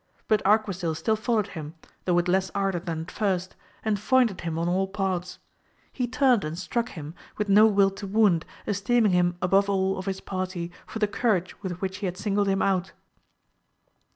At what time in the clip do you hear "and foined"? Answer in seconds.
3.85-4.31